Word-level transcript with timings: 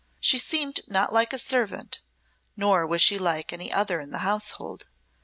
She 0.19 0.39
seemed 0.39 0.79
not 0.87 1.13
like 1.13 1.31
a 1.31 1.37
servant, 1.37 2.01
nor 2.57 2.87
was 2.87 3.03
she 3.03 3.19
like 3.19 3.53
any 3.53 3.71
other 3.71 3.99
in 3.99 4.09
the 4.09 4.17
household. 4.25 4.87